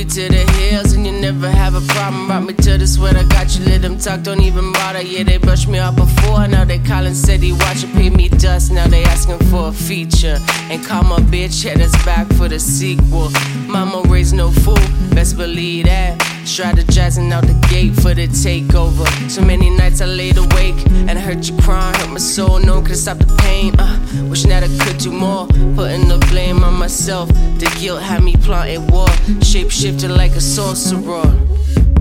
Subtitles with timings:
[0.00, 2.26] you to the hills and you never have a problem.
[2.26, 2.86] Brought me to the
[3.16, 5.02] I got you, let them talk, don't even bother.
[5.02, 8.72] Yeah, they brushed me off before, now they callin', said he watchin', pay me dust.
[8.72, 10.38] Now they asking for a feature.
[10.70, 13.30] And call my bitch, head us back for the sequel.
[13.66, 14.76] Mama raised no fool,
[15.14, 16.29] best believe that.
[16.44, 19.06] Strategizing out the gate for the takeover.
[19.30, 20.74] So many nights I laid awake
[21.08, 22.58] and I heard you crying, hurt my soul.
[22.58, 23.74] No one could stop the pain.
[23.78, 27.28] Uh, wishing that I could do more, putting the blame on myself.
[27.28, 29.08] The guilt had me plotting war,
[29.42, 31.24] shape shifting like a sorcerer.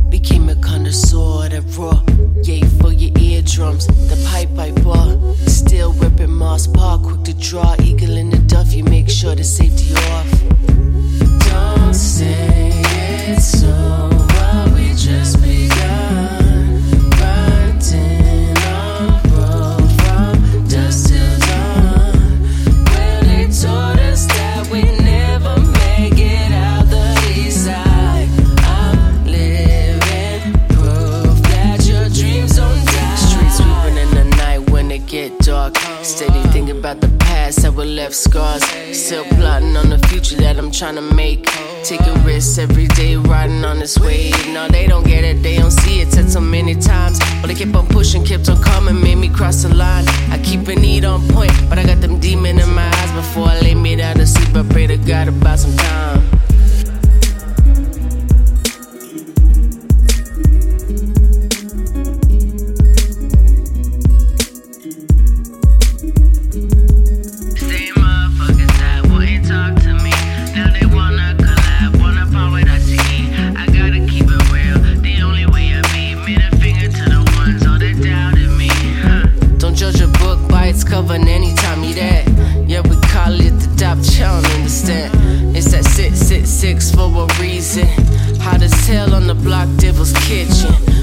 [0.10, 1.99] Became a connoisseur that raw.
[35.10, 35.76] Get dark.
[36.04, 38.64] Steady thinking about the past that we left scars.
[38.96, 41.46] Still plotting on the future that I'm trying to make.
[41.84, 44.36] Taking risks every day, riding on this wave.
[44.54, 46.12] No, they don't get it, they don't see it.
[46.12, 49.64] Said so many times, but they kept on pushing, kept on coming, made me cross
[49.64, 50.08] the line.
[50.30, 53.12] I keep a need on point, but I got them demon in my eyes.
[53.14, 56.19] Before I lay me down to sleep, I pray to God about some time.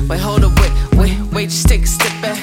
[0.09, 2.39] Wait, hold up, wait, wait, wait, just take a step back.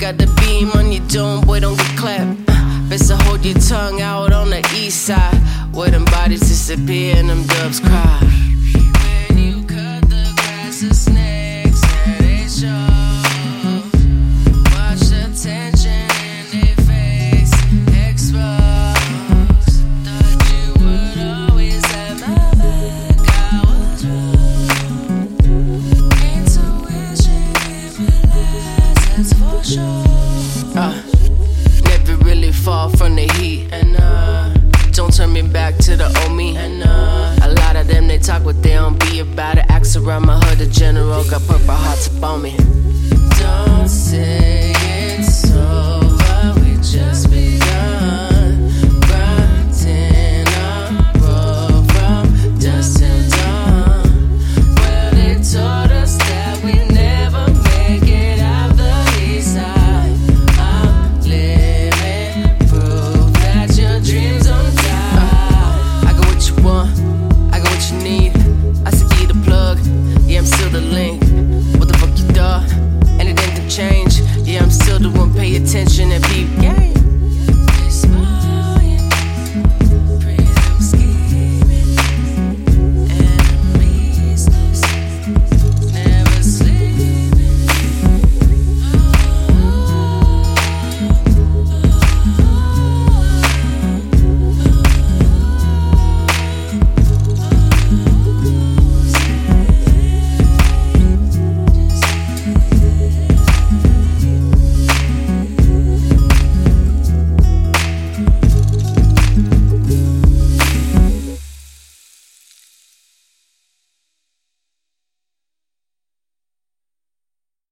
[0.00, 2.46] Got the beam on your dome, boy, don't get clapped.
[2.88, 5.36] Best to hold your tongue out on the east side.
[5.72, 8.07] Where them bodies disappear and them dubs cry.
[29.28, 30.04] That's for sure.
[30.76, 31.02] Uh,
[31.84, 34.52] never really fall from the heat, and uh,
[34.92, 36.56] don't turn me back to the old me.
[36.56, 39.64] And uh, a lot of them they talk, but they don't be about it.
[39.68, 42.56] Axe around my hood, the general got purple hearts up on me.
[43.38, 45.07] Don't say